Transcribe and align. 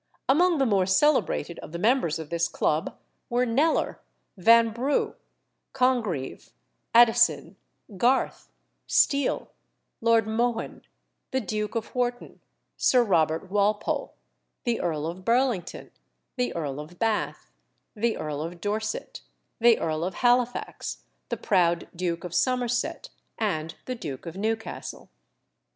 Among 0.27 0.57
the 0.57 0.65
more 0.65 0.87
celebrated 0.87 1.59
of 1.59 1.73
the 1.73 1.77
members 1.77 2.17
of 2.17 2.31
this 2.31 2.47
club 2.47 2.97
were 3.29 3.45
Kneller, 3.45 4.01
Vanbrugh, 4.35 5.13
Congreve, 5.73 6.49
Addison, 6.91 7.55
Garth, 7.97 8.49
Steele, 8.87 9.51
Lord 10.01 10.25
Mohun, 10.25 10.81
the 11.29 11.39
Duke 11.39 11.75
of 11.75 11.93
Wharton, 11.93 12.41
Sir 12.77 13.03
Robert 13.03 13.51
Walpole, 13.51 14.15
the 14.63 14.81
Earl 14.81 15.05
of 15.05 15.23
Burlington, 15.23 15.91
the 16.35 16.51
Earl 16.55 16.79
of 16.79 16.97
Bath, 16.97 17.51
the 17.95 18.17
Earl 18.17 18.41
of 18.41 18.59
Dorset, 18.59 19.21
the 19.59 19.77
Earl 19.77 20.03
of 20.03 20.15
Halifax, 20.15 21.03
the 21.29 21.37
proud 21.37 21.87
Duke 21.95 22.23
of 22.23 22.33
Somerset, 22.33 23.09
and 23.37 23.75
the 23.85 23.93
Duke 23.93 24.25
of 24.25 24.35
Newcastle. 24.35 25.11